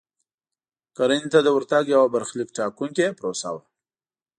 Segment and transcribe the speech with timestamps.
[0.97, 3.61] کرنې ته د ورتګ یوه برخلیک ټاکونکې پروسه وه.